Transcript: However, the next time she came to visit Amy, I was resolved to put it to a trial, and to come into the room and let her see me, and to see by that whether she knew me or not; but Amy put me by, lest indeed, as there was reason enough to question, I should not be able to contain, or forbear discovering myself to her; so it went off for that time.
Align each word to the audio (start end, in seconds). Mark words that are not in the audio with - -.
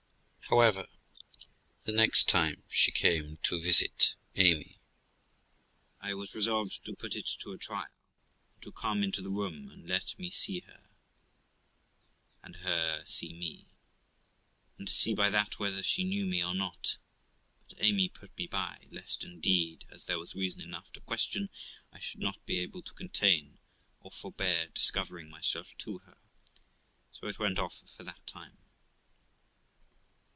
However, 0.49 0.85
the 1.83 1.91
next 1.93 2.27
time 2.27 2.63
she 2.67 2.91
came 2.91 3.37
to 3.43 3.61
visit 3.61 4.15
Amy, 4.35 4.79
I 6.01 6.13
was 6.13 6.35
resolved 6.35 6.83
to 6.83 6.93
put 6.93 7.15
it 7.15 7.25
to 7.39 7.53
a 7.53 7.57
trial, 7.57 7.87
and 8.55 8.61
to 8.63 8.73
come 8.73 9.01
into 9.01 9.21
the 9.21 9.29
room 9.29 9.69
and 9.69 9.87
let 9.87 10.09
her 10.19 10.29
see 13.05 13.31
me, 13.31 13.65
and 14.77 14.85
to 14.89 14.93
see 14.93 15.13
by 15.13 15.29
that 15.29 15.57
whether 15.57 15.81
she 15.81 16.03
knew 16.03 16.25
me 16.25 16.43
or 16.43 16.53
not; 16.53 16.97
but 17.69 17.81
Amy 17.81 18.09
put 18.09 18.37
me 18.37 18.45
by, 18.45 18.87
lest 18.91 19.23
indeed, 19.23 19.85
as 19.89 20.03
there 20.03 20.19
was 20.19 20.35
reason 20.35 20.59
enough 20.59 20.91
to 20.91 20.99
question, 20.99 21.49
I 21.93 21.99
should 21.99 22.19
not 22.19 22.45
be 22.45 22.59
able 22.59 22.81
to 22.81 22.93
contain, 22.93 23.57
or 24.01 24.11
forbear 24.11 24.67
discovering 24.67 25.29
myself 25.29 25.69
to 25.77 25.99
her; 25.99 26.17
so 27.13 27.27
it 27.27 27.39
went 27.39 27.57
off 27.57 27.89
for 27.89 28.03
that 28.03 28.27
time. 28.27 28.57